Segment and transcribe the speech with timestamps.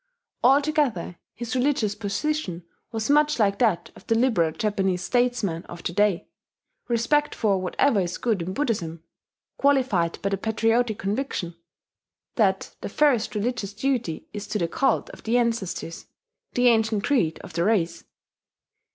[0.43, 5.93] Altogether his religious position was much like that of the liberal Japanese statesman of to
[5.93, 6.27] day,
[6.87, 9.03] respect for whatever is good in Buddhism,
[9.57, 11.55] qualified by the patriotic conviction
[12.33, 16.07] that the first religious duty is to the cult of the ancestors,
[16.53, 18.03] the ancient creed of the race....